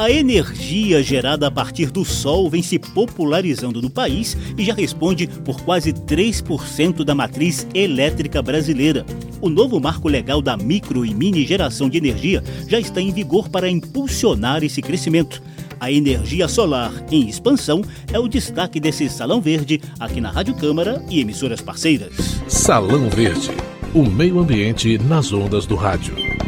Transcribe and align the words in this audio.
A 0.00 0.10
energia 0.10 1.02
gerada 1.02 1.46
a 1.46 1.50
partir 1.50 1.90
do 1.90 2.06
sol 2.06 2.48
vem 2.48 2.62
se 2.62 2.78
popularizando 2.78 3.82
no 3.82 3.90
país 3.90 4.34
e 4.56 4.64
já 4.64 4.72
responde 4.72 5.26
por 5.26 5.60
quase 5.60 5.92
3% 5.92 7.04
da 7.04 7.14
matriz 7.14 7.66
elétrica 7.74 8.40
brasileira. 8.40 9.04
O 9.42 9.50
novo 9.50 9.78
marco 9.78 10.08
legal 10.08 10.40
da 10.40 10.56
micro 10.56 11.04
e 11.04 11.12
mini 11.12 11.46
geração 11.46 11.86
de 11.86 11.98
energia 11.98 12.42
já 12.66 12.80
está 12.80 12.98
em 12.98 13.12
vigor 13.12 13.50
para 13.50 13.68
impulsionar 13.68 14.64
esse 14.64 14.80
crescimento. 14.80 15.42
A 15.78 15.92
energia 15.92 16.48
solar 16.48 16.94
em 17.10 17.28
expansão 17.28 17.82
é 18.10 18.18
o 18.18 18.26
destaque 18.26 18.80
desse 18.80 19.06
Salão 19.10 19.38
Verde 19.38 19.82
aqui 19.98 20.18
na 20.18 20.30
Rádio 20.30 20.54
Câmara 20.54 21.04
e 21.10 21.20
emissoras 21.20 21.60
parceiras. 21.60 22.40
Salão 22.48 23.10
Verde, 23.10 23.50
o 23.92 24.02
meio 24.02 24.38
ambiente 24.38 24.96
nas 24.96 25.30
ondas 25.30 25.66
do 25.66 25.74
rádio. 25.74 26.39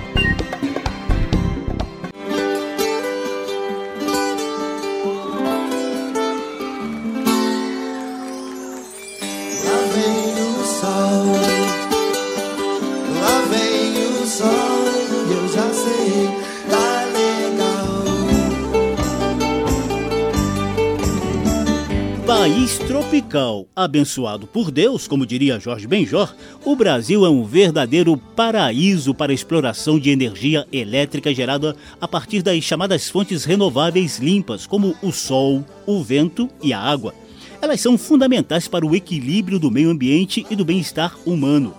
Abençoado 23.75 24.47
por 24.47 24.71
Deus, 24.71 25.09
como 25.09 25.25
diria 25.25 25.59
Jorge 25.59 25.87
Benjor, 25.87 26.35
o 26.65 26.77
Brasil 26.77 27.25
é 27.25 27.31
um 27.31 27.45
verdadeiro 27.45 28.17
paraíso 28.17 29.15
para 29.15 29.33
a 29.33 29.35
exploração 29.35 29.99
de 29.99 30.11
energia 30.11 30.67
elétrica 30.71 31.33
gerada 31.35 31.75
a 32.01 32.07
partir 32.07 32.43
das 32.43 32.63
chamadas 32.63 33.09
fontes 33.09 33.45
renováveis 33.45 34.19
limpas, 34.19 34.67
como 34.67 34.95
o 35.03 35.11
sol, 35.11 35.65
o 35.87 36.03
vento 36.03 36.49
e 36.63 36.73
a 36.73 36.79
água. 36.79 37.15
Elas 37.61 37.81
são 37.81 37.97
fundamentais 37.97 38.69
para 38.69 38.85
o 38.85 38.95
equilíbrio 38.95 39.59
do 39.59 39.71
meio 39.71 39.91
ambiente 39.91 40.45
e 40.51 40.57
do 40.57 40.65
bem-estar 40.65 41.17
humano. 41.25 41.75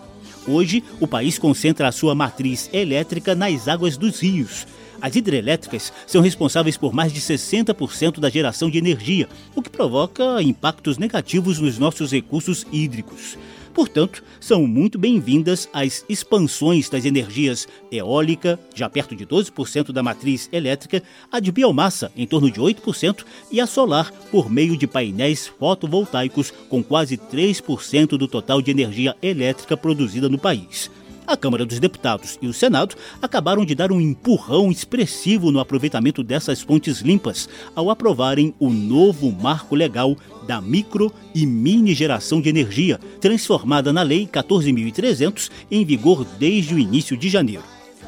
Hoje, 0.48 0.84
o 1.00 1.08
país 1.08 1.38
concentra 1.38 1.88
a 1.88 1.92
sua 1.92 2.16
matriz 2.16 2.70
elétrica 2.74 3.36
nas 3.36 3.68
águas 3.68 3.96
dos 3.96 4.20
rios 4.20 4.66
as 5.02 5.16
hidrelétricas 5.16 5.92
são 6.06 6.22
responsáveis 6.22 6.78
por 6.78 6.94
mais 6.94 7.12
de 7.12 7.20
60% 7.20 8.20
da 8.20 8.30
geração 8.30 8.70
de 8.70 8.78
energia, 8.78 9.28
o 9.56 9.62
que 9.62 9.70
provoca 9.70 10.42
impactos 10.42 10.98
negativos 10.98 11.60
nos 11.60 11.78
nossos 11.78 12.12
recursos 12.12 12.66
hídricos. 12.72 13.38
Portanto, 13.74 14.24
são 14.40 14.68
muito 14.68 15.00
bem-vindas 15.00 15.68
as 15.74 16.06
expansões 16.08 16.90
das 16.90 17.06
energias 17.06 17.68
eólica, 17.92 18.60
já 18.76 18.88
perto 18.88 19.16
de 19.16 19.26
12% 19.26 19.92
da 19.92 20.04
matriz 20.04 20.48
elétrica, 20.52 21.02
a 21.32 21.40
de 21.40 21.52
biomassa, 21.52 22.12
em 22.16 22.28
torno 22.28 22.52
de 22.52 22.62
8%, 22.62 23.26
e 23.52 23.60
a 23.60 23.66
solar, 23.66 24.12
por 24.32 24.50
meio 24.50 24.78
de 24.78 24.86
painéis 24.86 25.48
fotovoltaicos, 25.48 26.52
com 26.70 26.84
quase 26.84 27.18
3% 27.18 28.10
do 28.10 28.28
total 28.28 28.62
de 28.62 28.70
energia 28.70 29.16
elétrica 29.24 29.76
produzida 29.76 30.30
no 30.30 30.38
país. 30.38 30.92
A 31.26 31.38
Câmara 31.38 31.66
dos 31.66 31.80
Deputados 31.80 32.38
e 32.42 32.48
o 32.48 32.54
Senado 32.54 32.96
acabaram 33.22 33.66
de 33.66 33.74
dar 33.74 33.92
um 33.92 34.02
empurrão 34.02 34.70
expressivo 34.70 35.52
no 35.52 35.60
aproveitamento 35.60 36.22
dessas 36.22 36.62
fontes 36.62 37.00
limpas 37.00 37.48
ao 37.74 37.90
aprovarem 37.90 38.54
o 38.60 38.70
novo 38.70 39.32
marco 39.32 39.74
legal 39.74 40.18
da 40.46 40.60
micro 40.60 41.12
e 41.34 41.46
mini 41.46 41.94
geração 41.94 42.42
de 42.42 42.50
energia, 42.50 43.00
transformada 43.22 43.94
na 43.94 44.02
Lei 44.02 44.28
14.300, 44.28 45.50
em 45.72 45.86
vigor 45.86 46.26
desde 46.38 46.76
o 46.76 46.80
início 46.80 47.16
de 47.16 47.30
janeiro. 47.30 47.64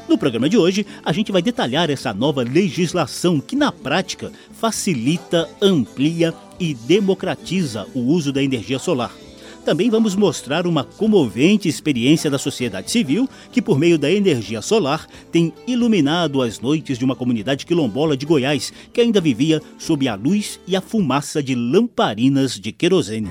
No 0.06 0.18
programa 0.18 0.48
de 0.48 0.58
hoje, 0.58 0.86
a 1.04 1.10
gente 1.10 1.32
vai 1.32 1.42
detalhar 1.42 1.90
essa 1.90 2.12
nova 2.12 2.42
legislação 2.42 3.40
que, 3.40 3.56
na 3.56 3.72
prática, 3.72 4.30
facilita, 4.52 5.48
amplia 5.60 6.34
e 6.60 6.74
democratiza 6.74 7.86
o 7.94 8.00
uso 8.00 8.32
da 8.32 8.42
energia 8.42 8.78
solar. 8.78 9.25
Também 9.66 9.90
vamos 9.90 10.14
mostrar 10.14 10.64
uma 10.64 10.84
comovente 10.84 11.68
experiência 11.68 12.30
da 12.30 12.38
sociedade 12.38 12.88
civil 12.88 13.28
que, 13.50 13.60
por 13.60 13.80
meio 13.80 13.98
da 13.98 14.08
energia 14.08 14.62
solar, 14.62 15.08
tem 15.32 15.52
iluminado 15.66 16.40
as 16.40 16.60
noites 16.60 16.96
de 16.96 17.04
uma 17.04 17.16
comunidade 17.16 17.66
quilombola 17.66 18.16
de 18.16 18.24
Goiás 18.24 18.72
que 18.92 19.00
ainda 19.00 19.20
vivia 19.20 19.60
sob 19.76 20.06
a 20.06 20.14
luz 20.14 20.60
e 20.68 20.76
a 20.76 20.80
fumaça 20.80 21.42
de 21.42 21.56
lamparinas 21.56 22.60
de 22.60 22.70
querosene. 22.70 23.28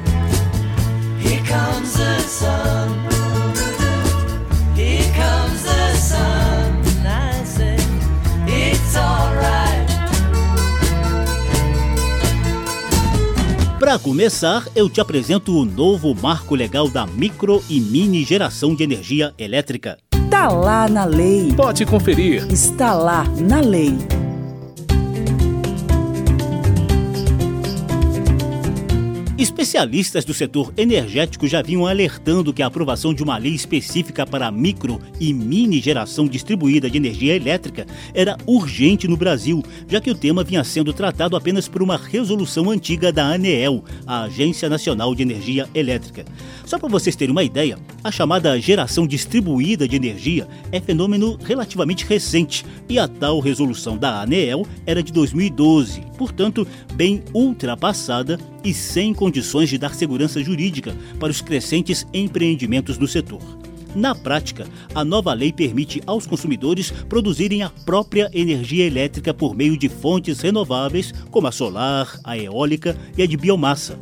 Here 1.23 1.41
comes 1.47 1.93
the 1.93 2.19
sun. 2.19 3.24
Para 13.85 13.99
começar, 13.99 14.67
eu 14.75 14.89
te 14.89 14.99
apresento 14.99 15.55
o 15.55 15.63
novo 15.63 16.15
marco 16.15 16.55
legal 16.55 16.89
da 16.89 17.05
micro 17.05 17.63
e 17.69 17.79
mini 17.79 18.23
geração 18.23 18.73
de 18.73 18.83
energia 18.83 19.31
elétrica. 19.37 19.99
Tá 20.27 20.49
lá 20.49 20.89
na 20.89 21.05
lei. 21.05 21.53
Pode 21.55 21.85
conferir. 21.85 22.51
Está 22.51 22.95
lá 22.95 23.25
na 23.39 23.59
lei. 23.59 23.95
Especialistas 29.37 30.23
do 30.23 30.33
setor 30.33 30.73
energético 30.77 31.45
já 31.45 31.61
vinham 31.61 31.85
alertando 31.85 32.53
que 32.53 32.63
a 32.63 32.67
aprovação 32.67 33.13
de 33.13 33.21
uma 33.21 33.37
lei 33.37 33.53
específica 33.53 34.25
para 34.25 34.49
micro 34.49 35.01
e 35.19 35.33
mini 35.33 35.81
geração 35.81 36.25
distribuída 36.25 36.89
de 36.89 36.95
energia 36.95 37.35
elétrica 37.35 37.85
era 38.13 38.37
urgente 38.47 39.09
no 39.09 39.17
Brasil, 39.17 39.61
já 39.89 39.99
que 39.99 40.09
o 40.09 40.15
tema 40.15 40.41
vinha 40.41 40.63
sendo 40.63 40.93
tratado 40.93 41.35
apenas 41.35 41.67
por 41.67 41.83
uma 41.83 41.97
resolução 41.97 42.69
antiga 42.69 43.11
da 43.11 43.25
ANEEL, 43.25 43.83
a 44.07 44.23
Agência 44.23 44.69
Nacional 44.69 45.13
de 45.13 45.23
Energia 45.23 45.67
Elétrica. 45.75 46.23
Só 46.65 46.79
para 46.79 46.89
vocês 46.89 47.15
terem 47.15 47.31
uma 47.31 47.43
ideia, 47.43 47.77
a 48.03 48.11
chamada 48.11 48.59
geração 48.59 49.05
distribuída 49.05 49.87
de 49.87 49.95
energia 49.95 50.47
é 50.71 50.81
fenômeno 50.81 51.37
relativamente 51.43 52.05
recente 52.05 52.65
e 52.89 52.97
a 52.97 53.07
tal 53.07 53.39
resolução 53.39 53.95
da 53.95 54.21
ANEEL 54.21 54.65
era 54.83 55.03
de 55.03 55.13
2012, 55.13 56.01
portanto, 56.17 56.67
bem 56.93 57.23
ultrapassada 57.35 58.39
e 58.63 58.73
sem 58.73 59.13
condições 59.13 59.69
de 59.69 59.77
dar 59.77 59.93
segurança 59.93 60.43
jurídica 60.43 60.95
para 61.19 61.29
os 61.29 61.39
crescentes 61.39 62.05
empreendimentos 62.11 62.97
no 62.97 63.07
setor. 63.07 63.41
Na 63.93 64.15
prática, 64.15 64.67
a 64.93 65.05
nova 65.05 65.33
lei 65.33 65.53
permite 65.53 66.01
aos 66.07 66.25
consumidores 66.25 66.89
produzirem 67.07 67.61
a 67.61 67.69
própria 67.69 68.29
energia 68.33 68.85
elétrica 68.85 69.33
por 69.35 69.55
meio 69.55 69.77
de 69.77 69.87
fontes 69.87 70.41
renováveis, 70.41 71.13
como 71.29 71.47
a 71.47 71.51
solar, 71.51 72.19
a 72.23 72.35
eólica 72.35 72.97
e 73.15 73.21
a 73.21 73.27
de 73.27 73.37
biomassa. 73.37 73.97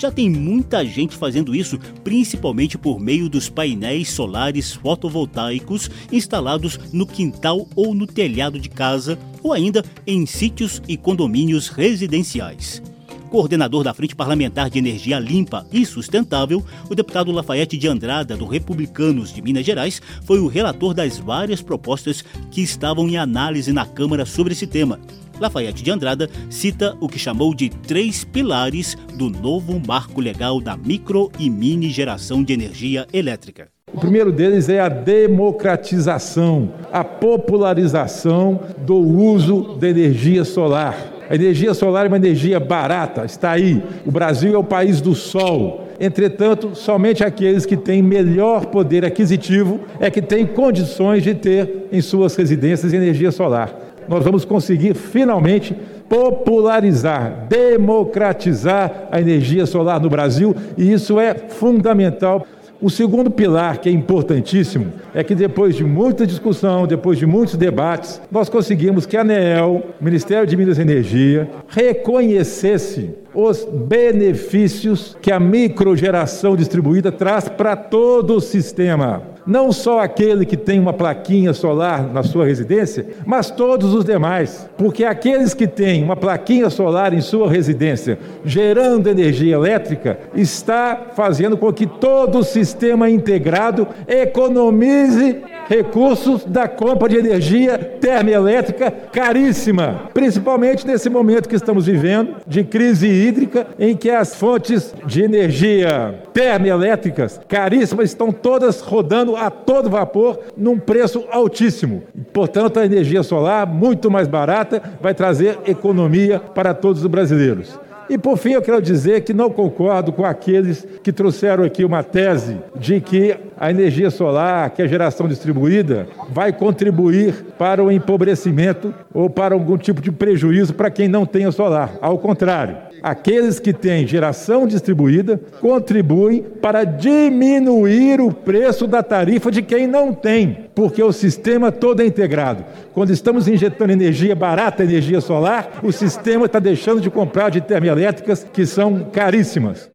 Já 0.00 0.10
tem 0.10 0.30
muita 0.30 0.82
gente 0.82 1.14
fazendo 1.14 1.54
isso, 1.54 1.78
principalmente 2.02 2.78
por 2.78 2.98
meio 2.98 3.28
dos 3.28 3.50
painéis 3.50 4.08
solares 4.08 4.72
fotovoltaicos 4.72 5.90
instalados 6.10 6.80
no 6.90 7.06
quintal 7.06 7.68
ou 7.76 7.94
no 7.94 8.06
telhado 8.06 8.58
de 8.58 8.70
casa, 8.70 9.18
ou 9.42 9.52
ainda 9.52 9.84
em 10.06 10.24
sítios 10.24 10.80
e 10.88 10.96
condomínios 10.96 11.68
residenciais 11.68 12.82
coordenador 13.30 13.84
da 13.84 13.94
Frente 13.94 14.16
Parlamentar 14.16 14.68
de 14.68 14.78
Energia 14.80 15.18
Limpa 15.20 15.64
e 15.72 15.86
Sustentável, 15.86 16.64
o 16.90 16.96
deputado 16.96 17.30
Lafayette 17.30 17.78
de 17.78 17.86
Andrada, 17.86 18.36
do 18.36 18.44
Republicanos 18.44 19.32
de 19.32 19.40
Minas 19.40 19.64
Gerais, 19.64 20.02
foi 20.24 20.40
o 20.40 20.48
relator 20.48 20.92
das 20.92 21.16
várias 21.16 21.62
propostas 21.62 22.24
que 22.50 22.60
estavam 22.60 23.08
em 23.08 23.16
análise 23.16 23.72
na 23.72 23.86
Câmara 23.86 24.26
sobre 24.26 24.52
esse 24.52 24.66
tema. 24.66 24.98
Lafayette 25.40 25.82
de 25.82 25.90
Andrada 25.90 26.28
cita 26.50 26.94
o 27.00 27.08
que 27.08 27.18
chamou 27.18 27.54
de 27.54 27.70
três 27.70 28.22
pilares 28.22 28.96
do 29.14 29.30
novo 29.30 29.80
marco 29.84 30.20
legal 30.20 30.60
da 30.60 30.76
micro 30.76 31.32
e 31.38 31.48
mini 31.48 31.88
geração 31.88 32.44
de 32.44 32.52
energia 32.52 33.06
elétrica. 33.12 33.68
O 33.92 33.98
primeiro 33.98 34.30
deles 34.30 34.68
é 34.68 34.78
a 34.78 34.88
democratização, 34.88 36.72
a 36.92 37.02
popularização 37.02 38.60
do 38.78 38.96
uso 38.96 39.76
da 39.80 39.88
energia 39.88 40.44
solar. 40.44 40.96
A 41.28 41.34
energia 41.34 41.72
solar 41.74 42.04
é 42.04 42.08
uma 42.08 42.16
energia 42.16 42.60
barata, 42.60 43.24
está 43.24 43.52
aí. 43.52 43.82
O 44.04 44.10
Brasil 44.10 44.54
é 44.54 44.58
o 44.58 44.64
país 44.64 45.00
do 45.00 45.14
sol. 45.14 45.88
Entretanto, 45.98 46.74
somente 46.74 47.22
aqueles 47.22 47.66
que 47.66 47.76
têm 47.76 48.02
melhor 48.02 48.66
poder 48.66 49.04
aquisitivo 49.04 49.80
é 50.00 50.10
que 50.10 50.22
têm 50.22 50.46
condições 50.46 51.22
de 51.22 51.34
ter 51.34 51.88
em 51.92 52.00
suas 52.00 52.34
residências 52.34 52.92
energia 52.92 53.30
solar. 53.30 53.89
Nós 54.10 54.24
vamos 54.24 54.44
conseguir 54.44 54.92
finalmente 54.94 55.72
popularizar, 56.08 57.46
democratizar 57.48 59.08
a 59.12 59.20
energia 59.20 59.64
solar 59.64 60.00
no 60.00 60.10
Brasil 60.10 60.52
e 60.76 60.92
isso 60.92 61.20
é 61.20 61.32
fundamental 61.32 62.44
o 62.82 62.88
segundo 62.88 63.30
pilar, 63.30 63.78
que 63.78 63.90
é 63.90 63.92
importantíssimo, 63.92 64.86
é 65.14 65.22
que 65.22 65.34
depois 65.34 65.76
de 65.76 65.84
muita 65.84 66.26
discussão, 66.26 66.86
depois 66.86 67.18
de 67.18 67.26
muitos 67.26 67.54
debates, 67.54 68.20
nós 68.32 68.48
conseguimos 68.48 69.04
que 69.04 69.18
a 69.18 69.20
ANEEL, 69.20 69.82
Ministério 70.00 70.46
de 70.46 70.56
Minas 70.56 70.78
e 70.78 70.80
Energia, 70.80 71.48
reconhecesse 71.68 73.10
os 73.34 73.64
benefícios 73.64 75.16
que 75.20 75.30
a 75.30 75.38
microgeração 75.38 76.56
distribuída 76.56 77.12
traz 77.12 77.48
para 77.48 77.76
todo 77.76 78.34
o 78.34 78.40
sistema. 78.40 79.29
Não 79.50 79.72
só 79.72 79.98
aquele 79.98 80.46
que 80.46 80.56
tem 80.56 80.78
uma 80.78 80.92
plaquinha 80.92 81.52
solar 81.52 82.04
na 82.04 82.22
sua 82.22 82.44
residência, 82.46 83.04
mas 83.26 83.50
todos 83.50 83.92
os 83.92 84.04
demais. 84.04 84.70
Porque 84.78 85.04
aqueles 85.04 85.54
que 85.54 85.66
têm 85.66 86.04
uma 86.04 86.14
plaquinha 86.14 86.70
solar 86.70 87.12
em 87.12 87.20
sua 87.20 87.50
residência, 87.50 88.16
gerando 88.44 89.08
energia 89.08 89.56
elétrica, 89.56 90.20
está 90.36 91.06
fazendo 91.16 91.56
com 91.56 91.72
que 91.72 91.84
todo 91.84 92.38
o 92.38 92.44
sistema 92.44 93.10
integrado 93.10 93.88
economize 94.06 95.42
recursos 95.70 96.44
da 96.44 96.66
compra 96.66 97.08
de 97.08 97.16
energia 97.16 97.78
termoelétrica 97.78 98.90
caríssima, 98.90 100.08
principalmente 100.12 100.84
nesse 100.84 101.08
momento 101.08 101.48
que 101.48 101.54
estamos 101.54 101.86
vivendo 101.86 102.34
de 102.44 102.64
crise 102.64 103.06
hídrica, 103.06 103.68
em 103.78 103.96
que 103.96 104.10
as 104.10 104.34
fontes 104.34 104.92
de 105.06 105.22
energia 105.22 106.24
termoelétricas 106.32 107.40
caríssimas 107.46 108.10
estão 108.10 108.32
todas 108.32 108.80
rodando 108.80 109.36
a 109.36 109.48
todo 109.48 109.88
vapor 109.88 110.40
num 110.56 110.76
preço 110.76 111.24
altíssimo. 111.30 112.02
Portanto, 112.32 112.80
a 112.80 112.84
energia 112.84 113.22
solar, 113.22 113.64
muito 113.64 114.10
mais 114.10 114.26
barata, 114.26 114.82
vai 115.00 115.14
trazer 115.14 115.56
economia 115.64 116.40
para 116.40 116.74
todos 116.74 117.02
os 117.02 117.06
brasileiros. 117.06 117.78
E 118.10 118.18
por 118.18 118.36
fim, 118.36 118.54
eu 118.54 118.60
quero 118.60 118.82
dizer 118.82 119.20
que 119.20 119.32
não 119.32 119.48
concordo 119.48 120.12
com 120.12 120.24
aqueles 120.24 120.84
que 121.00 121.12
trouxeram 121.12 121.62
aqui 121.62 121.84
uma 121.84 122.02
tese 122.02 122.56
de 122.74 123.00
que 123.00 123.36
a 123.56 123.70
energia 123.70 124.10
solar, 124.10 124.68
que 124.70 124.82
é 124.82 124.88
geração 124.88 125.28
distribuída, 125.28 126.08
vai 126.28 126.52
contribuir 126.52 127.32
para 127.56 127.84
o 127.84 127.88
empobrecimento 127.88 128.92
ou 129.14 129.30
para 129.30 129.54
algum 129.54 129.78
tipo 129.78 130.00
de 130.00 130.10
prejuízo 130.10 130.74
para 130.74 130.90
quem 130.90 131.06
não 131.06 131.24
tem 131.24 131.46
o 131.46 131.52
solar. 131.52 131.92
Ao 132.00 132.18
contrário, 132.18 132.76
aqueles 133.02 133.58
que 133.58 133.72
têm 133.72 134.06
geração 134.06 134.66
distribuída 134.66 135.40
contribuem 135.60 136.42
para 136.42 136.84
diminuir 136.84 138.20
o 138.20 138.32
preço 138.32 138.86
da 138.86 139.02
tarifa 139.02 139.50
de 139.50 139.62
quem 139.62 139.86
não 139.86 140.12
tem, 140.12 140.66
porque 140.74 141.02
o 141.02 141.12
sistema 141.12 141.72
todo 141.72 142.02
é 142.02 142.06
integrado. 142.06 142.64
Quando 142.92 143.12
estamos 143.12 143.48
injetando 143.48 143.92
energia 143.92 144.34
barata, 144.34 144.82
energia 144.82 145.20
solar, 145.20 145.80
o 145.82 145.92
sistema 145.92 146.46
está 146.46 146.58
deixando 146.58 147.00
de 147.00 147.10
comprar 147.10 147.50
de 147.50 147.60
termoelétricas 147.60 148.46
que 148.52 148.66
são 148.66 149.04
caríssimas. 149.12 149.90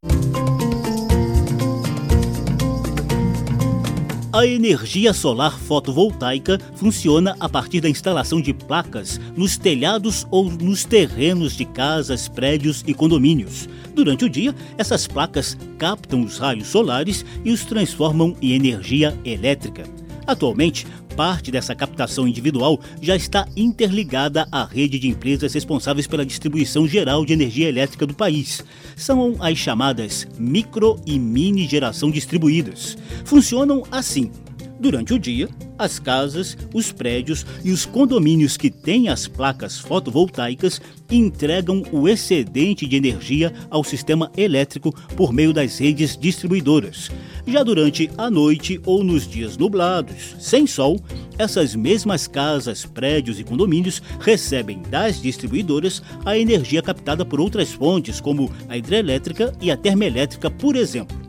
A 4.36 4.46
energia 4.46 5.14
solar 5.14 5.58
fotovoltaica 5.58 6.60
funciona 6.76 7.38
a 7.40 7.48
partir 7.48 7.80
da 7.80 7.88
instalação 7.88 8.42
de 8.42 8.54
placas 8.54 9.18
nos 9.34 9.58
telhados 9.58 10.28
ou 10.30 10.52
nos 10.52 10.84
terrenos 10.84 11.56
de 11.56 11.64
casas, 11.64 12.28
prédios 12.28 12.84
e 12.86 12.94
condomínios. 12.94 13.70
Durante 13.94 14.26
o 14.26 14.30
dia, 14.30 14.54
essas 14.78 15.08
placas 15.08 15.58
captam 15.78 16.22
os 16.22 16.38
raios 16.38 16.68
solares 16.68 17.26
e 17.46 17.52
os 17.54 17.64
transformam 17.64 18.36
em 18.42 18.52
energia 18.52 19.18
elétrica. 19.24 19.86
Atualmente, 20.28 20.88
parte 21.16 21.52
dessa 21.52 21.76
captação 21.76 22.28
individual 22.28 22.80
já 23.02 23.16
está 23.16 23.48
interligada 23.56 24.48
à 24.52 24.66
rede 24.66 24.98
de 24.98 25.08
empresas 25.08 25.54
responsáveis 25.54 26.08
pela 26.08 26.26
distribuição 26.26 26.88
geral 26.88 27.26
de 27.26 27.34
energia 27.34 27.70
elétrica 27.70 28.06
do 28.06 28.14
país. 28.14 28.64
São 28.96 29.36
as 29.40 29.58
chamadas 29.58 30.28
micro 30.38 31.00
e 31.06 31.20
mini 31.20 31.68
geração 31.68 32.10
distribuídas. 32.10 32.98
Funcionam 33.24 33.84
assim. 33.92 34.32
Durante 34.78 35.14
o 35.14 35.20
dia, 35.20 35.48
as 35.78 36.00
casas, 36.00 36.58
os 36.74 36.92
prédios 36.92 37.46
e 37.64 37.72
os 37.72 37.86
condomínios 37.86 38.58
que 38.58 38.70
têm 38.70 39.08
as 39.08 39.26
placas 39.28 39.80
fotovoltaicas 39.80 40.82
entregam 41.10 41.82
o 41.92 42.10
excedente 42.10 42.86
de 42.86 42.96
energia 42.96 43.54
ao 43.70 43.84
sistema 43.84 44.30
elétrico 44.36 44.94
por 45.16 45.32
meio 45.32 45.54
das 45.54 45.78
redes 45.78 46.18
distribuidoras. 46.18 47.10
Já 47.48 47.64
durante 47.64 48.10
a 48.18 48.30
noite 48.30 48.82
ou 48.86 49.04
nos 49.04 49.26
dias 49.28 49.56
nublados, 49.58 50.36
sem 50.40 50.68
sol, 50.68 51.00
essas 51.38 51.74
mesmas 51.74 52.28
casas, 52.28 52.86
prédios 52.86 53.40
e 53.40 53.44
condomínios 53.44 54.02
recebem 54.20 54.82
das 54.90 55.22
distribuidoras 55.22 56.02
a 56.26 56.38
energia 56.38 56.82
captada 56.82 57.24
por 57.24 57.40
outras 57.40 57.72
fontes, 57.72 58.20
como 58.20 58.52
a 58.68 58.78
hidrelétrica 58.78 59.54
e 59.62 59.72
a 59.72 59.78
termoelétrica, 59.78 60.50
por 60.50 60.76
exemplo. 60.76 61.26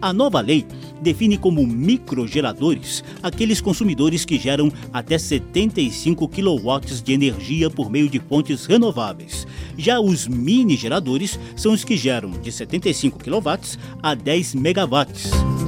A 0.00 0.12
nova 0.12 0.40
lei 0.40 0.64
define 1.00 1.38
como 1.38 1.66
microgeradores 1.66 3.04
aqueles 3.22 3.60
consumidores 3.60 4.24
que 4.24 4.38
geram 4.38 4.72
até 4.92 5.18
75 5.18 6.28
kW 6.28 7.02
de 7.02 7.12
energia 7.12 7.70
por 7.70 7.90
meio 7.90 8.08
de 8.08 8.18
fontes 8.18 8.66
renováveis. 8.66 9.46
Já 9.76 10.00
os 10.00 10.26
mini 10.26 10.76
geradores 10.76 11.38
são 11.56 11.72
os 11.72 11.84
que 11.84 11.96
geram 11.96 12.30
de 12.30 12.50
75 12.50 13.18
kW 13.18 13.78
a 14.02 14.14
10 14.14 14.54
MW. 14.54 15.58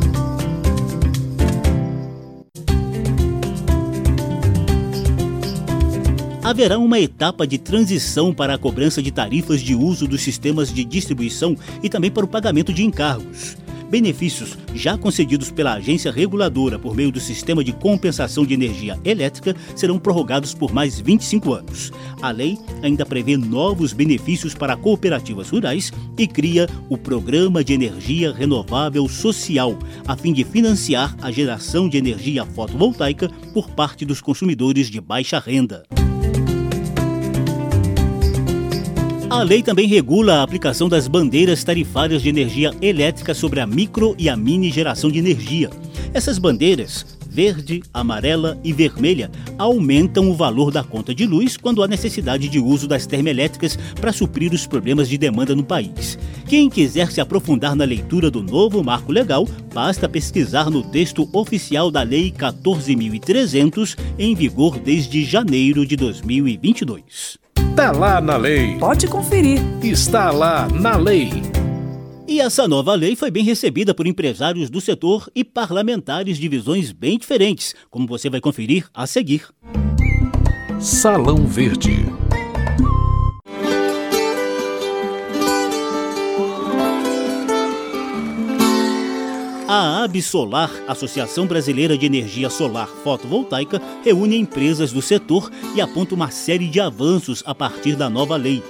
haverá 6.51 6.79
uma 6.79 6.99
etapa 6.99 7.47
de 7.47 7.59
transição 7.59 8.35
para 8.35 8.55
a 8.55 8.59
cobrança 8.59 9.01
de 9.01 9.13
tarifas 9.13 9.61
de 9.61 9.73
uso 9.73 10.09
dos 10.09 10.21
sistemas 10.21 10.73
de 10.73 10.85
distribuição 10.85 11.57
e 11.81 11.89
também 11.89 12.11
para 12.11 12.25
o 12.25 12.29
pagamento 12.29 12.73
de 12.73 12.85
encargos. 12.85 13.57
Benefícios 13.91 14.57
já 14.73 14.97
concedidos 14.97 15.51
pela 15.51 15.73
agência 15.73 16.13
reguladora 16.13 16.79
por 16.79 16.95
meio 16.95 17.11
do 17.11 17.19
Sistema 17.19 17.65
de 17.65 17.73
Compensação 17.73 18.47
de 18.47 18.55
Energia 18.55 18.97
Elétrica 19.05 19.57
serão 19.75 19.99
prorrogados 19.99 20.55
por 20.55 20.73
mais 20.73 21.01
25 21.01 21.53
anos. 21.53 21.91
A 22.23 22.31
lei 22.31 22.57
ainda 22.83 23.05
prevê 23.05 23.37
novos 23.37 23.93
benefícios 23.93 24.55
para 24.55 24.77
cooperativas 24.77 25.51
rurais 25.51 25.93
e 26.17 26.25
cria 26.29 26.69
o 26.89 26.97
Programa 26.97 27.65
de 27.65 27.73
Energia 27.73 28.33
Renovável 28.33 29.09
Social, 29.09 29.77
a 30.07 30.17
fim 30.17 30.33
de 30.33 30.45
financiar 30.45 31.17
a 31.21 31.33
geração 31.33 31.89
de 31.89 31.99
energia 31.99 32.47
fotovoltaica 32.47 33.29
por 33.53 33.69
parte 33.71 34.05
dos 34.05 34.21
consumidores 34.21 34.89
de 34.89 35.01
baixa 35.01 35.41
renda. 35.41 35.83
A 39.31 39.45
lei 39.45 39.63
também 39.63 39.87
regula 39.87 40.39
a 40.39 40.43
aplicação 40.43 40.89
das 40.89 41.07
bandeiras 41.07 41.63
tarifárias 41.63 42.21
de 42.21 42.29
energia 42.29 42.75
elétrica 42.83 43.33
sobre 43.33 43.61
a 43.61 43.67
micro 43.67 44.13
e 44.19 44.29
a 44.29 44.37
mini 44.37 44.73
geração 44.73 45.09
de 45.09 45.21
energia. 45.21 45.71
Essas 46.13 46.37
bandeiras, 46.37 47.07
verde, 47.29 47.81
amarela 47.95 48.59
e 48.65 48.73
vermelha, 48.73 49.31
aumentam 49.57 50.29
o 50.29 50.35
valor 50.35 50.73
da 50.73 50.83
conta 50.83 51.15
de 51.15 51.27
luz 51.27 51.57
quando 51.57 51.81
há 51.81 51.87
necessidade 51.87 52.49
de 52.49 52.59
uso 52.59 52.89
das 52.89 53.07
termoelétricas 53.07 53.79
para 54.01 54.13
suprir 54.13 54.53
os 54.53 54.67
problemas 54.67 55.09
de 55.09 55.17
demanda 55.17 55.55
no 55.55 55.63
país. 55.63 56.19
Quem 56.49 56.69
quiser 56.69 57.13
se 57.13 57.21
aprofundar 57.21 57.77
na 57.77 57.85
leitura 57.85 58.33
do 58.33 58.43
novo 58.43 58.83
marco 58.83 59.13
legal, 59.13 59.47
basta 59.73 60.09
pesquisar 60.09 60.69
no 60.69 60.83
texto 60.83 61.31
oficial 61.33 61.89
da 61.89 62.03
Lei 62.03 62.33
14.300, 62.33 63.97
em 64.19 64.35
vigor 64.35 64.77
desde 64.81 65.25
janeiro 65.25 65.87
de 65.87 65.95
2022. 65.95 67.39
Está 67.71 67.93
lá 67.93 68.21
na 68.21 68.37
lei. 68.37 68.77
Pode 68.79 69.07
conferir. 69.07 69.61
Está 69.83 70.31
lá 70.33 70.69
na 70.69 70.97
lei. 70.97 71.31
E 72.27 72.41
essa 72.41 72.69
nova 72.69 72.95
lei 72.95 73.17
foi 73.17 73.31
bem 73.31 73.45
recebida 73.45 73.95
por 73.95 74.07
empresários 74.07 74.69
do 74.69 74.81
setor 74.81 75.31
e 75.35 75.45
parlamentares 75.45 76.37
de 76.37 76.49
visões 76.49 76.93
bem 76.93 77.17
diferentes, 77.17 77.75
como 77.89 78.07
você 78.07 78.29
vai 78.29 78.41
conferir 78.41 78.87
a 78.93 79.07
seguir. 79.07 79.49
Salão 80.81 81.47
Verde. 81.47 82.20
A 89.73 90.03
Absolar, 90.03 90.69
Associação 90.89 91.47
Brasileira 91.47 91.97
de 91.97 92.05
Energia 92.05 92.51
Solar 92.51 92.89
Fotovoltaica, 92.89 93.81
reúne 94.03 94.37
empresas 94.37 94.91
do 94.91 95.01
setor 95.01 95.49
e 95.77 95.81
aponta 95.81 96.13
uma 96.13 96.29
série 96.29 96.67
de 96.67 96.81
avanços 96.81 97.41
a 97.47 97.55
partir 97.55 97.95
da 97.95 98.11
nova 98.11 98.35
lei. 98.35 98.65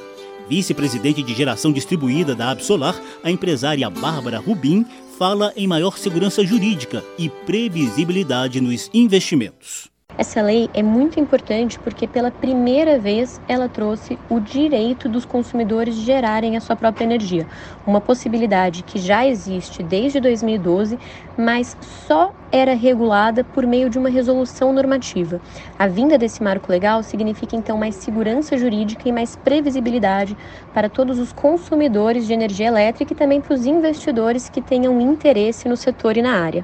Vice-presidente 0.46 1.22
de 1.22 1.32
geração 1.32 1.72
distribuída 1.72 2.34
da 2.34 2.50
Absolar, 2.50 3.00
a 3.24 3.30
empresária 3.30 3.88
Bárbara 3.88 4.38
Rubim 4.38 4.84
fala 5.18 5.54
em 5.56 5.66
maior 5.66 5.96
segurança 5.96 6.44
jurídica 6.44 7.02
e 7.18 7.30
previsibilidade 7.30 8.60
nos 8.60 8.90
investimentos. 8.92 9.89
Essa 10.20 10.42
lei 10.42 10.68
é 10.74 10.82
muito 10.82 11.18
importante 11.18 11.78
porque 11.78 12.06
pela 12.06 12.30
primeira 12.30 12.98
vez 12.98 13.40
ela 13.48 13.70
trouxe 13.70 14.18
o 14.28 14.38
direito 14.38 15.08
dos 15.08 15.24
consumidores 15.24 15.94
gerarem 15.94 16.58
a 16.58 16.60
sua 16.60 16.76
própria 16.76 17.04
energia, 17.04 17.46
uma 17.86 18.02
possibilidade 18.02 18.82
que 18.82 18.98
já 18.98 19.26
existe 19.26 19.82
desde 19.82 20.20
2012, 20.20 20.98
mas 21.38 21.74
só 22.06 22.34
era 22.52 22.74
regulada 22.74 23.42
por 23.42 23.66
meio 23.66 23.88
de 23.88 23.98
uma 23.98 24.10
resolução 24.10 24.74
normativa. 24.74 25.40
A 25.78 25.86
vinda 25.86 26.18
desse 26.18 26.42
marco 26.42 26.70
legal 26.70 27.02
significa 27.02 27.56
então 27.56 27.78
mais 27.78 27.94
segurança 27.94 28.58
jurídica 28.58 29.08
e 29.08 29.12
mais 29.12 29.36
previsibilidade 29.36 30.36
para 30.74 30.90
todos 30.90 31.18
os 31.18 31.32
consumidores 31.32 32.26
de 32.26 32.34
energia 32.34 32.66
elétrica 32.66 33.14
e 33.14 33.16
também 33.16 33.40
para 33.40 33.54
os 33.54 33.64
investidores 33.64 34.50
que 34.50 34.60
tenham 34.60 35.00
interesse 35.00 35.66
no 35.66 35.78
setor 35.78 36.18
e 36.18 36.20
na 36.20 36.42
área. 36.42 36.62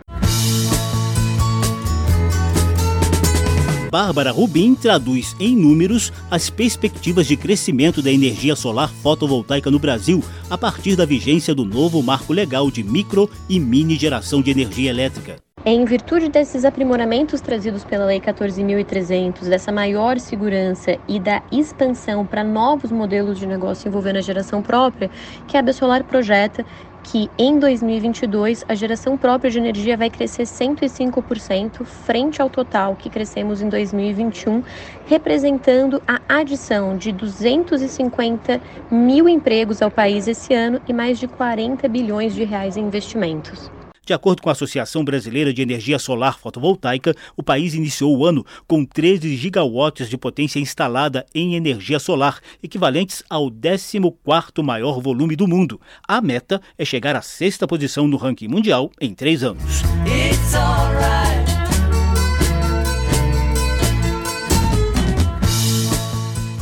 Bárbara 3.97 4.31
Rubim 4.31 4.75
traduz 4.75 5.35
em 5.41 5.57
números 5.57 6.13
as 6.31 6.51
perspectivas 6.51 7.27
de 7.27 7.35
crescimento 7.35 8.03
da 8.03 8.13
energia 8.13 8.55
solar 8.55 8.91
fotovoltaica 8.91 9.71
no 9.71 9.79
Brasil 9.79 10.23
a 10.51 10.59
partir 10.59 10.97
da 10.97 11.07
vigência 11.07 11.55
do 11.55 11.65
novo 11.65 12.03
marco 12.03 12.31
legal 12.35 12.71
de 12.71 12.83
micro 12.83 13.27
e 13.49 13.59
mini 13.59 13.97
geração 13.97 14.43
de 14.43 14.51
energia 14.51 14.91
elétrica. 14.91 15.37
Em 15.65 15.83
virtude 15.87 16.29
desses 16.29 16.67
aprimoramentos 16.67 17.41
trazidos 17.41 17.85
pela 17.85 18.05
Lei 18.05 18.21
14.300, 18.21 19.49
dessa 19.49 19.73
maior 19.73 20.21
segurança 20.21 20.99
e 21.09 21.19
da 21.19 21.43
expansão 21.51 22.27
para 22.27 22.45
novos 22.45 22.93
modelos 22.93 23.39
de 23.39 23.47
negócio 23.47 23.89
envolvendo 23.89 24.19
a 24.19 24.21
geração 24.21 24.61
própria, 24.63 25.11
que 25.49 25.57
a 25.57 25.61
Absolar 25.61 26.05
projeta 26.05 26.65
que 27.07 27.31
em 27.39 27.57
2022 27.57 28.65
a 28.69 28.75
geração 28.75 29.17
própria 29.17 29.49
de 29.49 29.59
energia 29.59 29.97
vai 29.97 30.11
crescer 30.11 30.43
105% 30.43 31.85
frente 31.85 32.43
ao 32.43 32.51
total 32.51 32.97
que 32.97 33.09
crescemos 33.09 33.63
em 33.63 33.69
2021, 33.69 34.63
representando 35.07 36.03
a 36.07 36.21
adição 36.29 36.97
de 36.97 37.13
250 37.13 38.61
mil 38.91 39.29
empregos 39.29 39.81
ao 39.83 39.91
país 39.91 40.27
esse 40.27 40.53
ano 40.53 40.81
e 40.89 40.93
mais 40.93 41.19
de 41.19 41.29
40 41.29 41.89
bilhões 41.89 42.35
de 42.35 42.43
reais 42.43 42.77
em 42.77 42.83
investimentos. 42.83 43.76
De 44.07 44.13
acordo 44.13 44.41
com 44.41 44.49
a 44.49 44.53
Associação 44.53 45.05
Brasileira 45.05 45.53
de 45.53 45.61
Energia 45.61 45.99
Solar 45.99 46.39
Fotovoltaica, 46.39 47.13
o 47.37 47.43
país 47.43 47.75
iniciou 47.75 48.17
o 48.17 48.25
ano 48.25 48.47
com 48.65 48.85
13 48.85 49.35
gigawatts 49.37 50.09
de 50.09 50.17
potência 50.17 50.61
instalada 50.61 51.27
em 51.35 51.57
energia 51.57 51.99
solar, 51.99 52.39
equivalentes 52.63 53.25
ao 53.29 53.51
14º 53.51 54.63
maior 54.63 55.01
volume 55.01 55.35
do 55.35 55.49
mundo. 55.49 55.81
A 56.07 56.21
meta 56.21 56.63
é 56.79 56.85
chegar 56.85 57.17
à 57.17 57.21
sexta 57.21 57.67
posição 57.67 58.07
no 58.07 58.17
ranking 58.17 58.47
mundial 58.47 58.93
em 59.01 59.13
três 59.13 59.43
anos. 59.43 59.83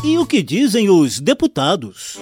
E 0.03 0.17
o 0.17 0.25
que 0.25 0.43
dizem 0.43 0.89
os 0.89 1.21
deputados? 1.21 2.19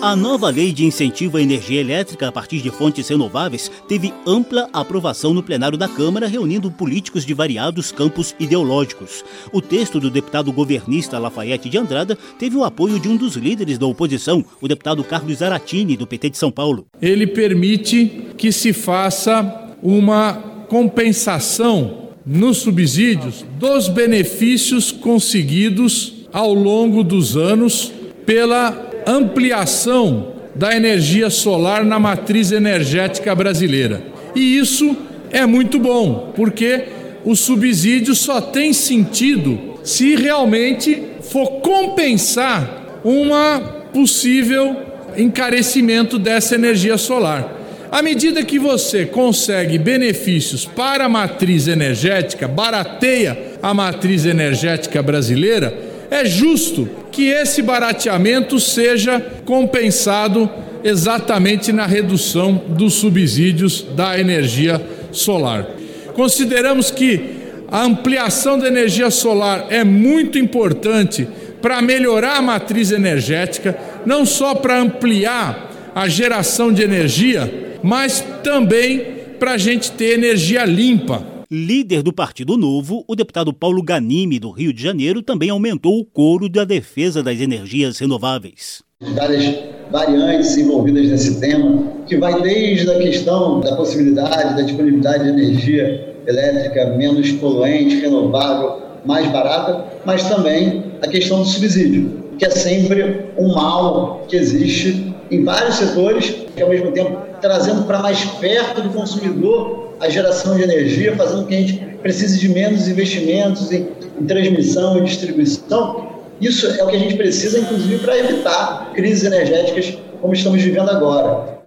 A 0.00 0.14
nova 0.14 0.48
lei 0.48 0.70
de 0.72 0.84
incentivo 0.84 1.38
à 1.38 1.42
energia 1.42 1.80
elétrica 1.80 2.28
a 2.28 2.32
partir 2.32 2.60
de 2.60 2.70
fontes 2.70 3.08
renováveis 3.08 3.68
teve 3.88 4.14
ampla 4.24 4.68
aprovação 4.72 5.34
no 5.34 5.42
plenário 5.42 5.76
da 5.76 5.88
Câmara, 5.88 6.28
reunindo 6.28 6.70
políticos 6.70 7.26
de 7.26 7.34
variados 7.34 7.90
campos 7.90 8.32
ideológicos. 8.38 9.24
O 9.52 9.60
texto 9.60 9.98
do 9.98 10.08
deputado 10.08 10.52
governista 10.52 11.18
Lafayette 11.18 11.68
de 11.68 11.76
Andrada 11.76 12.16
teve 12.38 12.56
o 12.56 12.62
apoio 12.62 13.00
de 13.00 13.08
um 13.08 13.16
dos 13.16 13.34
líderes 13.34 13.76
da 13.76 13.86
oposição, 13.86 14.44
o 14.60 14.68
deputado 14.68 15.02
Carlos 15.02 15.38
Zaratini, 15.38 15.96
do 15.96 16.06
PT 16.06 16.30
de 16.30 16.38
São 16.38 16.52
Paulo. 16.52 16.86
Ele 17.02 17.26
permite 17.26 18.28
que 18.36 18.52
se 18.52 18.72
faça 18.72 19.74
uma 19.82 20.34
compensação 20.68 22.10
nos 22.24 22.58
subsídios 22.58 23.44
dos 23.58 23.88
benefícios 23.88 24.92
conseguidos 24.92 26.28
ao 26.32 26.54
longo 26.54 27.02
dos 27.02 27.36
anos 27.36 27.92
pela 28.24 28.87
ampliação 29.10 30.32
da 30.54 30.76
energia 30.76 31.30
solar 31.30 31.84
na 31.84 31.98
matriz 31.98 32.52
energética 32.52 33.34
brasileira. 33.34 34.02
E 34.34 34.58
isso 34.58 34.96
é 35.30 35.46
muito 35.46 35.78
bom, 35.78 36.32
porque 36.34 36.84
o 37.24 37.36
subsídio 37.36 38.14
só 38.14 38.40
tem 38.40 38.72
sentido 38.72 39.58
se 39.82 40.16
realmente 40.16 41.02
for 41.22 41.60
compensar 41.60 43.00
uma 43.04 43.60
possível 43.92 44.76
encarecimento 45.16 46.18
dessa 46.18 46.54
energia 46.54 46.96
solar. 46.98 47.56
À 47.90 48.02
medida 48.02 48.44
que 48.44 48.58
você 48.58 49.06
consegue 49.06 49.78
benefícios 49.78 50.66
para 50.66 51.06
a 51.06 51.08
matriz 51.08 51.68
energética, 51.68 52.46
barateia 52.46 53.38
a 53.62 53.72
matriz 53.72 54.26
energética 54.26 55.02
brasileira, 55.02 55.72
é 56.10 56.24
justo 56.24 56.88
que 57.18 57.30
esse 57.30 57.60
barateamento 57.62 58.60
seja 58.60 59.18
compensado 59.44 60.48
exatamente 60.84 61.72
na 61.72 61.84
redução 61.84 62.62
dos 62.68 62.94
subsídios 62.94 63.84
da 63.96 64.16
energia 64.16 64.80
solar. 65.10 65.66
Consideramos 66.14 66.92
que 66.92 67.20
a 67.66 67.82
ampliação 67.82 68.56
da 68.56 68.68
energia 68.68 69.10
solar 69.10 69.66
é 69.68 69.82
muito 69.82 70.38
importante 70.38 71.26
para 71.60 71.82
melhorar 71.82 72.36
a 72.36 72.42
matriz 72.42 72.92
energética, 72.92 73.76
não 74.06 74.24
só 74.24 74.54
para 74.54 74.78
ampliar 74.78 75.90
a 75.96 76.06
geração 76.06 76.72
de 76.72 76.84
energia, 76.84 77.52
mas 77.82 78.24
também 78.44 79.04
para 79.40 79.54
a 79.54 79.58
gente 79.58 79.90
ter 79.90 80.14
energia 80.14 80.64
limpa 80.64 81.37
Líder 81.50 82.02
do 82.02 82.12
Partido 82.12 82.58
Novo, 82.58 83.06
o 83.08 83.16
deputado 83.16 83.54
Paulo 83.54 83.82
Ganime, 83.82 84.38
do 84.38 84.50
Rio 84.50 84.70
de 84.70 84.82
Janeiro, 84.82 85.22
também 85.22 85.48
aumentou 85.48 85.98
o 85.98 86.04
coro 86.04 86.46
da 86.46 86.62
defesa 86.62 87.22
das 87.22 87.40
energias 87.40 87.98
renováveis. 87.98 88.82
Várias 89.14 89.56
variantes 89.90 90.58
envolvidas 90.58 91.08
nesse 91.08 91.40
tema, 91.40 91.84
que 92.06 92.18
vai 92.18 92.42
desde 92.42 92.90
a 92.90 92.98
questão 92.98 93.60
da 93.60 93.74
possibilidade 93.76 94.56
da 94.56 94.60
disponibilidade 94.60 95.24
de 95.24 95.30
energia 95.30 96.16
elétrica 96.26 96.94
menos 96.98 97.32
poluente, 97.32 97.96
renovável, 97.98 98.82
mais 99.06 99.26
barata, 99.32 99.86
mas 100.04 100.28
também 100.28 100.84
a 101.00 101.08
questão 101.08 101.40
do 101.40 101.48
subsídio, 101.48 102.24
que 102.38 102.44
é 102.44 102.50
sempre 102.50 103.24
um 103.38 103.54
mal 103.54 104.22
que 104.28 104.36
existe 104.36 105.14
em 105.30 105.42
vários 105.44 105.76
setores, 105.76 106.30
que 106.54 106.62
ao 106.62 106.68
mesmo 106.68 106.92
tempo 106.92 107.18
trazendo 107.40 107.84
para 107.84 108.00
mais 108.00 108.22
perto 108.22 108.82
do 108.82 108.90
consumidor 108.90 109.87
a 110.00 110.08
geração 110.08 110.56
de 110.56 110.62
energia, 110.62 111.14
fazendo 111.16 111.42
com 111.42 111.48
que 111.48 111.54
a 111.54 111.60
gente 111.60 111.78
precise 112.02 112.38
de 112.38 112.48
menos 112.48 112.88
investimentos 112.88 113.72
em, 113.72 113.88
em 114.20 114.26
transmissão 114.26 114.98
e 114.98 115.04
distribuição. 115.04 116.08
Isso 116.40 116.66
é 116.66 116.84
o 116.84 116.86
que 116.86 116.96
a 116.96 116.98
gente 116.98 117.16
precisa, 117.16 117.58
inclusive, 117.58 117.98
para 117.98 118.16
evitar 118.16 118.92
crises 118.94 119.24
energéticas 119.24 119.98
como 120.20 120.32
estamos 120.32 120.62
vivendo 120.62 120.90
agora. 120.90 121.58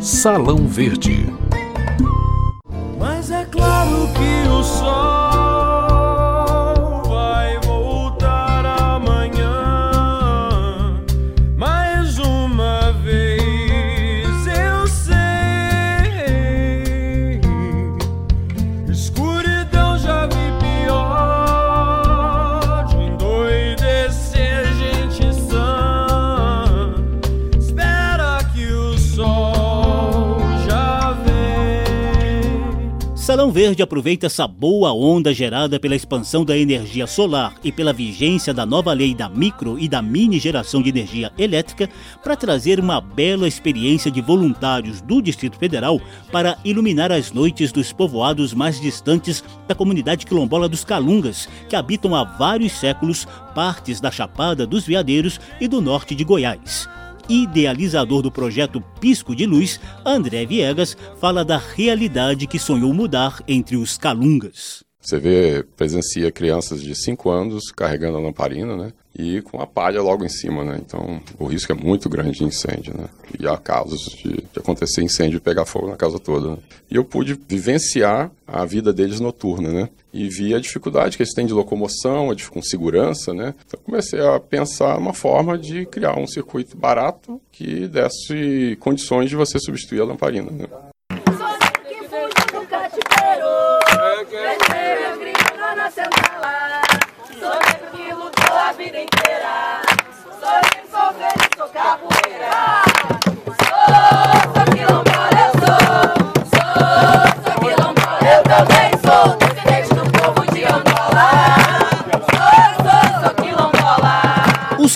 Salão 0.00 0.66
Verde. 0.66 1.41
Verde 33.52 33.82
aproveita 33.82 34.26
essa 34.26 34.48
boa 34.48 34.94
onda 34.94 35.34
gerada 35.34 35.78
pela 35.78 35.94
expansão 35.94 36.42
da 36.42 36.56
energia 36.56 37.06
solar 37.06 37.54
e 37.62 37.70
pela 37.70 37.92
vigência 37.92 38.54
da 38.54 38.64
nova 38.64 38.94
lei 38.94 39.14
da 39.14 39.28
micro 39.28 39.78
e 39.78 39.86
da 39.86 40.00
mini 40.00 40.38
geração 40.38 40.80
de 40.80 40.88
energia 40.88 41.30
elétrica 41.36 41.86
para 42.24 42.34
trazer 42.34 42.80
uma 42.80 42.98
bela 42.98 43.46
experiência 43.46 44.10
de 44.10 44.22
voluntários 44.22 45.02
do 45.02 45.20
Distrito 45.20 45.58
Federal 45.58 46.00
para 46.32 46.56
iluminar 46.64 47.12
as 47.12 47.30
noites 47.30 47.70
dos 47.72 47.92
povoados 47.92 48.54
mais 48.54 48.80
distantes 48.80 49.44
da 49.68 49.74
comunidade 49.74 50.24
quilombola 50.24 50.66
dos 50.66 50.82
Calungas, 50.82 51.46
que 51.68 51.76
habitam 51.76 52.14
há 52.14 52.24
vários 52.24 52.72
séculos 52.72 53.26
partes 53.54 54.00
da 54.00 54.10
Chapada 54.10 54.66
dos 54.66 54.86
Veadeiros 54.86 55.38
e 55.60 55.68
do 55.68 55.82
norte 55.82 56.14
de 56.14 56.24
Goiás 56.24 56.88
idealizador 57.28 58.22
do 58.22 58.30
projeto 58.30 58.80
Pisco 59.00 59.34
de 59.34 59.46
Luz, 59.46 59.80
André 60.04 60.46
Viegas, 60.46 60.96
fala 61.20 61.44
da 61.44 61.58
realidade 61.58 62.46
que 62.46 62.58
sonhou 62.58 62.92
mudar 62.92 63.42
entre 63.46 63.76
os 63.76 63.96
calungas. 63.98 64.84
Você 65.02 65.18
vê, 65.18 65.64
presencia 65.76 66.30
crianças 66.30 66.80
de 66.80 66.94
5 66.94 67.28
anos 67.28 67.72
carregando 67.72 68.18
a 68.18 68.20
lamparina, 68.20 68.76
né? 68.76 68.92
E 69.18 69.42
com 69.42 69.60
a 69.60 69.66
palha 69.66 70.00
logo 70.00 70.24
em 70.24 70.28
cima, 70.28 70.64
né? 70.64 70.78
Então, 70.80 71.20
o 71.38 71.44
risco 71.44 71.72
é 71.72 71.74
muito 71.74 72.08
grande 72.08 72.38
de 72.38 72.44
incêndio, 72.44 72.96
né? 72.96 73.08
E 73.38 73.46
há 73.46 73.56
casos 73.58 74.04
de, 74.04 74.30
de 74.30 74.58
acontecer 74.58 75.02
incêndio 75.02 75.38
e 75.38 75.40
pegar 75.40 75.66
fogo 75.66 75.88
na 75.88 75.96
casa 75.96 76.20
toda. 76.20 76.52
Né? 76.52 76.58
E 76.88 76.94
eu 76.94 77.04
pude 77.04 77.38
vivenciar 77.48 78.30
a 78.46 78.64
vida 78.64 78.92
deles 78.92 79.18
noturna, 79.18 79.72
né? 79.72 79.88
E 80.14 80.28
vi 80.28 80.54
a 80.54 80.60
dificuldade 80.60 81.16
que 81.16 81.22
eles 81.24 81.34
têm 81.34 81.46
de 81.46 81.52
locomoção, 81.52 82.28
com 82.50 82.62
segurança, 82.62 83.34
né? 83.34 83.54
Então, 83.66 83.80
comecei 83.84 84.20
a 84.20 84.38
pensar 84.38 84.96
uma 84.98 85.12
forma 85.12 85.58
de 85.58 85.84
criar 85.84 86.16
um 86.16 86.28
circuito 86.28 86.76
barato 86.76 87.40
que 87.50 87.88
desse 87.88 88.76
condições 88.78 89.28
de 89.28 89.36
você 89.36 89.58
substituir 89.58 90.00
a 90.00 90.04
lamparina, 90.04 90.50
né? 90.50 90.66
Sou 109.12 109.36
descendente 109.36 109.94
do 109.94 110.10
povo 110.10 110.40
de 110.54 110.64
Angola. 110.64 111.28
Sou, 112.32 112.64
sou, 112.82 113.20
sou 113.20 113.34
quilombola 113.44 114.22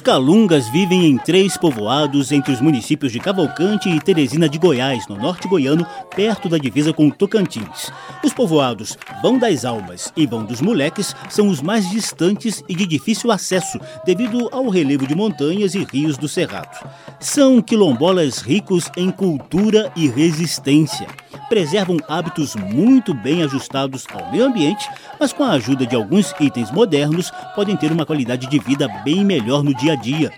calungas 0.06 0.68
vivem 0.68 1.04
em 1.04 1.18
três 1.18 1.56
povoados 1.56 2.30
entre 2.30 2.52
os 2.52 2.60
municípios 2.60 3.10
de 3.10 3.18
Cavalcante 3.18 3.88
e 3.88 4.00
Teresina 4.00 4.48
de 4.48 4.56
Goiás, 4.56 5.08
no 5.08 5.16
norte 5.16 5.48
goiano, 5.48 5.84
perto 6.14 6.48
da 6.48 6.56
divisa 6.58 6.92
com 6.92 7.10
Tocantins. 7.10 7.90
Os 8.22 8.32
povoados 8.32 8.96
Vão 9.20 9.36
das 9.36 9.64
Almas 9.64 10.12
e 10.16 10.25
Vão 10.25 10.44
dos 10.44 10.60
Moleques 10.60 11.12
são 11.28 11.48
os 11.48 11.60
mais 11.60 11.90
distantes 11.90 12.62
e 12.68 12.75
de 12.76 12.86
difícil 12.86 13.32
acesso 13.32 13.80
devido 14.04 14.48
ao 14.52 14.68
relevo 14.68 15.08
de 15.08 15.16
montanhas 15.16 15.75
e 15.75 15.82
rios 15.82 16.16
do 16.16 16.28
Cerrado. 16.28 16.88
São 17.18 17.60
quilombolas 17.60 18.38
ricos 18.38 18.88
em 18.96 19.10
cultura 19.10 19.90
e 19.96 20.06
resistência 20.06 21.08
preservam 21.48 21.96
hábitos 22.08 22.54
muito 22.54 23.14
bem 23.14 23.42
ajustados 23.42 24.04
ao 24.12 24.30
meio 24.30 24.46
ambiente, 24.46 24.88
mas 25.18 25.32
com 25.32 25.44
a 25.44 25.52
ajuda 25.52 25.86
de 25.86 25.94
alguns 25.94 26.34
itens 26.40 26.70
modernos 26.70 27.30
podem 27.54 27.76
ter 27.76 27.92
uma 27.92 28.06
qualidade 28.06 28.46
de 28.46 28.58
vida 28.58 28.88
bem 29.04 29.25
melhor 29.25 29.62
no 29.62 29.75
dia 29.75 29.92
a 29.92 29.95
dia. 29.96 30.32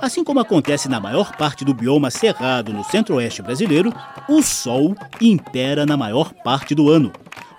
Assim 0.00 0.22
como 0.22 0.40
acontece 0.40 0.88
na 0.88 1.00
maior 1.00 1.34
parte 1.36 1.64
do 1.64 1.72
bioma 1.72 2.10
cerrado 2.10 2.72
no 2.72 2.84
centro-oeste 2.84 3.42
brasileiro, 3.42 3.92
o 4.28 4.42
Sol 4.42 4.94
impera 5.20 5.86
na 5.86 5.96
maior 5.96 6.32
parte 6.44 6.74
do 6.74 6.90
ano. 6.90 7.12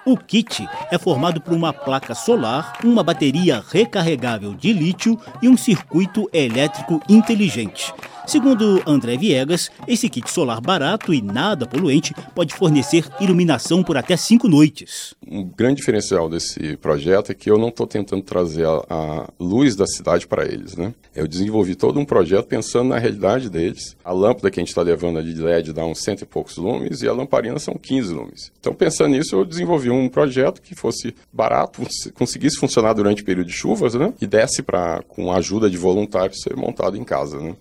O 0.05 0.15
kit 0.15 0.65
é 0.89 0.97
formado 0.97 1.41
por 1.41 1.53
uma 1.53 1.73
placa 1.73 2.15
solar, 2.15 2.77
uma 2.83 3.03
bateria 3.03 3.61
recarregável 3.69 4.53
de 4.53 4.71
lítio 4.71 5.19
e 5.41 5.49
um 5.49 5.57
circuito 5.57 6.29
elétrico 6.31 7.01
inteligente. 7.09 7.93
Segundo 8.27 8.83
André 8.85 9.15
Viegas, 9.15 9.71
esse 9.87 10.09
kit 10.09 10.29
solar 10.29 10.59
barato 10.59 11.13
e 11.13 11.21
nada 11.21 11.65
poluente 11.65 12.13
pode 12.35 12.53
fornecer 12.53 13.05
iluminação 13.21 13.81
por 13.81 13.95
até 13.95 14.17
cinco 14.17 14.49
noites. 14.49 15.15
Um 15.25 15.45
grande 15.45 15.77
diferencial 15.77 16.29
desse 16.29 16.75
projeto 16.75 17.31
é 17.31 17.33
que 17.33 17.49
eu 17.49 17.57
não 17.57 17.69
estou 17.69 17.87
tentando 17.87 18.21
trazer 18.21 18.65
a, 18.65 18.83
a, 18.89 19.29
luz 19.39 19.77
da 19.77 19.87
cidade 19.87 20.27
para 20.27 20.43
eles. 20.43 20.75
Né? 20.75 20.93
Eu 21.15 21.25
desenvolvi 21.25 21.73
todo 21.73 22.01
um 22.01 22.03
projeto 22.03 22.47
pensando 22.47 22.89
na 22.89 22.97
realidade 22.97 23.49
deles. 23.49 23.95
A 24.03 24.11
lâmpada 24.11 24.51
que 24.51 24.59
a 24.59 24.61
gente 24.61 24.69
está 24.69 24.81
levando 24.81 25.19
ali 25.19 25.33
de 25.33 25.41
LED 25.41 25.71
dá 25.71 25.85
uns 25.85 26.03
cento 26.03 26.23
e 26.23 26.25
poucos 26.25 26.57
lumes 26.57 27.01
e 27.01 27.07
a 27.07 27.13
lamparina 27.13 27.59
são 27.59 27.75
15 27.75 28.13
lumes. 28.13 28.51
Então, 28.59 28.73
pensando 28.73 29.11
nisso, 29.11 29.37
eu 29.37 29.45
desenvolvi 29.45 29.89
um 29.89 30.09
projeto 30.09 30.61
que 30.61 30.75
fosse 30.75 31.15
barato, 31.31 31.81
conseguisse 32.13 32.59
funcionar 32.59 32.91
durante 32.91 33.21
o 33.21 33.25
período 33.25 33.47
de 33.47 33.53
chuvas 33.53 33.93
né? 33.93 34.13
e 34.19 34.27
desse 34.27 34.61
para, 34.61 35.01
com 35.07 35.31
a 35.31 35.37
ajuda 35.37 35.69
de 35.69 35.77
voluntários, 35.77 36.41
ser 36.41 36.57
montado 36.57 36.97
em 36.97 37.05
casa. 37.05 37.39
Né? 37.39 37.55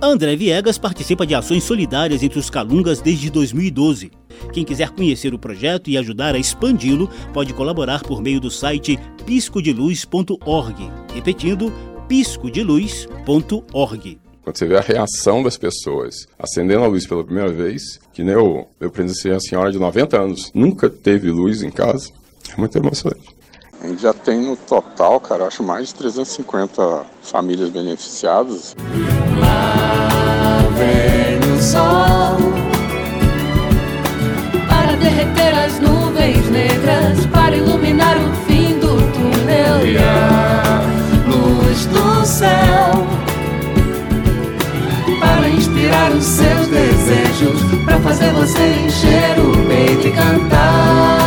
André 0.00 0.36
Viegas 0.36 0.78
participa 0.78 1.26
de 1.26 1.34
ações 1.34 1.64
solidárias 1.64 2.22
entre 2.22 2.38
os 2.38 2.48
Calungas 2.48 3.00
desde 3.00 3.28
2012. 3.30 4.12
Quem 4.52 4.64
quiser 4.64 4.90
conhecer 4.90 5.34
o 5.34 5.38
projeto 5.38 5.90
e 5.90 5.98
ajudar 5.98 6.36
a 6.36 6.38
expandi-lo, 6.38 7.10
pode 7.32 7.52
colaborar 7.52 8.04
por 8.04 8.22
meio 8.22 8.40
do 8.40 8.48
site 8.48 8.96
piscodeluz.org. 9.26 10.88
Repetindo, 11.12 11.72
piscodeluz.org. 12.06 14.20
Quando 14.40 14.56
você 14.56 14.66
vê 14.66 14.76
a 14.76 14.80
reação 14.80 15.42
das 15.42 15.58
pessoas 15.58 16.28
acendendo 16.38 16.84
a 16.84 16.86
luz 16.86 17.04
pela 17.04 17.24
primeira 17.24 17.52
vez, 17.52 17.98
que 18.12 18.22
nem 18.22 18.34
eu, 18.34 18.68
eu 18.78 18.92
presenciei 18.92 19.34
a 19.34 19.40
senhora 19.40 19.72
de 19.72 19.80
90 19.80 20.16
anos, 20.16 20.52
nunca 20.54 20.88
teve 20.88 21.28
luz 21.28 21.64
em 21.64 21.70
casa, 21.70 22.12
é 22.52 22.56
muito 22.56 22.78
emocionante. 22.78 23.37
A 23.80 23.86
gente 23.86 24.02
já 24.02 24.12
tem 24.12 24.40
no 24.40 24.56
total, 24.56 25.20
cara, 25.20 25.46
acho 25.46 25.62
mais 25.62 25.88
de 25.88 25.94
350 25.94 27.06
famílias 27.22 27.70
beneficiadas. 27.70 28.74
Lá 29.38 30.58
vem 30.76 31.38
o 31.52 31.62
sol 31.62 32.36
para 34.68 34.96
derreter 34.96 35.56
as 35.56 35.78
nuvens 35.78 36.50
negras, 36.50 37.24
para 37.26 37.56
iluminar 37.56 38.16
o 38.16 38.34
fim 38.46 38.80
do 38.80 38.96
túnel 39.12 39.86
e 39.86 39.96
a 39.98 40.82
luz 41.28 41.86
do 41.86 42.26
céu. 42.26 43.06
Para 45.20 45.48
inspirar 45.48 46.10
os 46.10 46.24
seus 46.24 46.66
desejos, 46.66 47.62
para 47.84 48.00
fazer 48.00 48.32
você 48.32 48.74
encher 48.84 49.38
o 49.38 49.66
peito 49.68 50.08
e 50.08 50.12
cantar. 50.12 51.17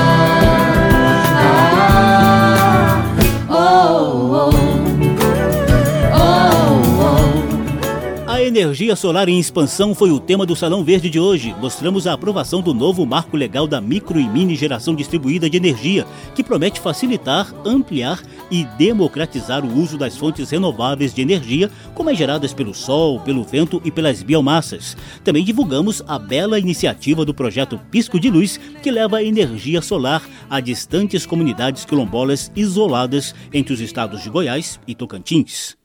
Energia 8.51 8.97
solar 8.97 9.29
em 9.29 9.39
expansão 9.39 9.95
foi 9.95 10.11
o 10.11 10.19
tema 10.19 10.45
do 10.45 10.57
Salão 10.57 10.83
Verde 10.83 11.09
de 11.09 11.17
hoje. 11.17 11.55
Mostramos 11.61 12.05
a 12.05 12.11
aprovação 12.11 12.61
do 12.61 12.73
novo 12.73 13.05
marco 13.05 13.37
legal 13.37 13.65
da 13.65 13.79
micro 13.79 14.19
e 14.19 14.27
mini 14.27 14.57
geração 14.57 14.93
distribuída 14.93 15.49
de 15.49 15.55
energia, 15.55 16.05
que 16.35 16.43
promete 16.43 16.81
facilitar, 16.81 17.53
ampliar 17.65 18.21
e 18.51 18.65
democratizar 18.77 19.63
o 19.63 19.79
uso 19.79 19.97
das 19.97 20.17
fontes 20.17 20.49
renováveis 20.49 21.13
de 21.13 21.21
energia, 21.21 21.71
como 21.95 22.09
as 22.09 22.17
geradas 22.17 22.53
pelo 22.53 22.73
sol, 22.73 23.21
pelo 23.21 23.41
vento 23.41 23.81
e 23.85 23.89
pelas 23.89 24.21
biomassas. 24.21 24.97
Também 25.23 25.45
divulgamos 25.45 26.03
a 26.05 26.19
bela 26.19 26.59
iniciativa 26.59 27.23
do 27.23 27.33
projeto 27.33 27.79
Pisco 27.89 28.19
de 28.19 28.29
Luz, 28.29 28.59
que 28.83 28.91
leva 28.91 29.23
energia 29.23 29.81
solar 29.81 30.21
a 30.49 30.59
distantes 30.59 31.25
comunidades 31.25 31.85
quilombolas 31.85 32.51
isoladas 32.53 33.33
entre 33.53 33.73
os 33.73 33.79
estados 33.79 34.21
de 34.21 34.29
Goiás 34.29 34.77
e 34.85 34.93
Tocantins. 34.93 35.77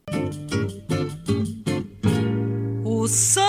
O 3.07 3.09
sol 3.09 3.45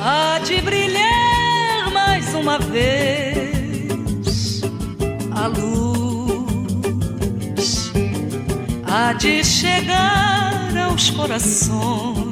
há 0.00 0.38
de 0.38 0.60
brilhar 0.60 1.90
mais 1.92 2.32
uma 2.32 2.60
vez. 2.60 4.62
A 5.34 5.48
luz 5.48 6.30
há 8.86 9.14
de 9.14 9.42
chegar 9.42 10.76
aos 10.76 11.10
corações. 11.10 12.23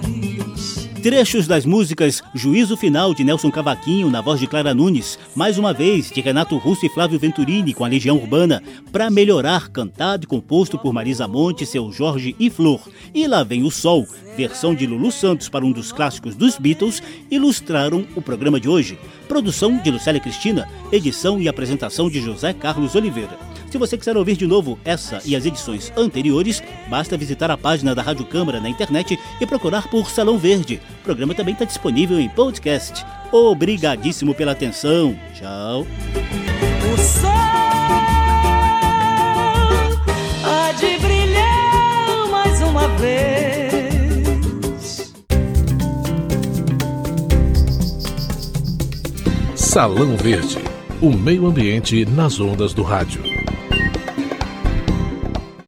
Trechos 1.03 1.49
das 1.49 1.67
músicas 1.67 2.23
Juízo 2.33 2.77
Final 2.77 3.13
de 3.13 3.25
Nelson 3.25 3.51
Cavaquinho 3.51 4.09
na 4.09 4.21
voz 4.21 4.39
de 4.39 4.47
Clara 4.47 4.73
Nunes, 4.73 5.19
mais 5.35 5.59
uma 5.59 5.73
vez 5.73 6.13
de 6.13 6.21
Renato 6.21 6.57
Russo 6.57 6.87
e 6.87 6.89
Flávio 6.89 7.19
Venturini 7.19 7.75
com 7.75 7.85
a 7.85 7.89
Legião 7.89 8.17
Urbana, 8.17 8.63
Pra 8.93 9.11
Melhorar, 9.11 9.69
cantado 9.69 10.23
e 10.23 10.29
composto 10.29 10.79
por 10.79 10.93
Marisa 10.93 11.27
Monte, 11.27 11.67
seu 11.67 11.91
Jorge 11.91 12.37
e 12.39 12.49
Flor. 12.49 12.89
E 13.13 13.27
Lá 13.27 13.43
Vem 13.43 13.65
o 13.65 13.71
Sol, 13.71 14.07
versão 14.37 14.77
de 14.77 14.87
Lulu 14.87 15.11
Santos 15.11 15.49
para 15.49 15.65
um 15.65 15.73
dos 15.73 15.91
clássicos 15.91 16.37
dos 16.37 16.57
Beatles, 16.57 17.03
ilustraram 17.29 18.07
o 18.15 18.23
programa 18.23 18.61
de 18.61 18.69
hoje. 18.69 18.97
Produção 19.27 19.79
de 19.79 19.91
Lucélia 19.91 20.21
Cristina, 20.21 20.69
edição 20.93 21.41
e 21.41 21.49
apresentação 21.49 22.09
de 22.09 22.21
José 22.21 22.53
Carlos 22.53 22.95
Oliveira. 22.95 23.52
Se 23.73 23.79
você 23.79 23.97
quiser 23.97 24.15
ouvir 24.19 24.37
de 24.37 24.47
novo 24.47 24.79
essa 24.85 25.23
e 25.25 25.35
as 25.35 25.47
edições 25.47 25.91
anteriores, 25.97 26.63
basta 26.91 27.17
visitar 27.17 27.51
a 27.51 27.57
página 27.57 27.95
da 27.95 28.03
Rádio 28.03 28.27
Câmara 28.27 28.61
na 28.61 28.69
internet 28.69 29.19
e 29.41 29.47
procurar 29.47 29.89
por 29.89 30.11
Salão 30.11 30.37
Verde. 30.37 30.79
O 31.01 31.05
programa 31.05 31.35
também 31.35 31.55
está 31.55 31.65
disponível 31.65 32.21
em 32.21 32.29
podcast. 32.29 33.03
Obrigadíssimo 33.33 34.35
pela 34.35 34.53
atenção. 34.53 35.19
Tchau. 35.33 35.87
O 36.93 36.99
sol 36.99 37.31
há 40.45 40.73
de 40.73 40.99
brilhar 40.99 42.29
mais 42.31 42.61
uma 42.61 42.89
vez. 42.99 45.15
Salão 49.55 50.15
Verde, 50.19 50.59
o 51.01 51.11
meio 51.11 51.47
ambiente 51.47 52.05
nas 52.05 52.39
ondas 52.39 52.75
do 52.75 52.83
rádio. 52.83 53.32